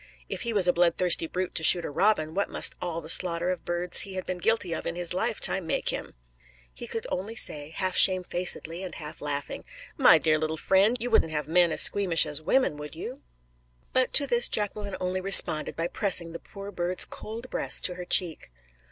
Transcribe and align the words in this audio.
If 0.27 0.41
he 0.41 0.51
was 0.51 0.67
a 0.67 0.73
bloodthirsty 0.73 1.27
brute 1.27 1.53
to 1.53 1.63
shoot 1.63 1.85
a 1.85 1.91
robin, 1.91 2.33
what 2.33 2.49
must 2.49 2.73
all 2.81 3.01
the 3.01 3.07
slaughter 3.09 3.51
of 3.51 3.65
birds 3.65 3.99
he 3.99 4.15
had 4.15 4.25
been 4.25 4.39
guilty 4.39 4.73
of 4.73 4.87
in 4.87 4.95
his 4.95 5.13
lifetime 5.13 5.67
make 5.67 5.89
him? 5.89 6.15
He 6.73 6.87
could 6.87 7.05
only 7.11 7.35
say, 7.35 7.69
half 7.69 7.95
shamefacedly 7.95 8.81
and 8.81 8.95
half 8.95 9.21
laughing 9.21 9.63
"My 9.97 10.17
dear 10.17 10.39
little 10.39 10.57
friend, 10.57 10.97
you 10.99 11.11
wouldn't 11.11 11.29
have 11.31 11.47
men 11.47 11.71
as 11.71 11.81
squeamish 11.83 12.25
as 12.25 12.41
women, 12.41 12.77
would 12.77 12.95
you?" 12.95 13.21
But 13.93 14.11
to 14.13 14.25
this 14.25 14.49
Jacqueline 14.49 14.95
only 14.99 15.21
responded 15.21 15.75
by 15.75 15.85
pressing 15.85 16.31
the 16.31 16.39
poor 16.39 16.71
bird's 16.71 17.05
cold 17.05 17.47
breast 17.51 17.85
to 17.85 17.93
her 17.93 18.05
cheek. 18.05 18.49